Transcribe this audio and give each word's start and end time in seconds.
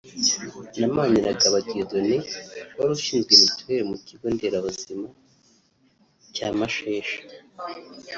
na 0.79 0.87
Maniragaba 0.95 1.57
Dieudone 1.67 2.15
wari 2.77 2.91
ushinzwe 2.97 3.31
Mituweli 3.43 3.81
mu 3.89 3.95
kigo 4.05 4.25
nderabuzima 4.33 5.07
cya 6.35 6.47
Mashesha 6.57 7.19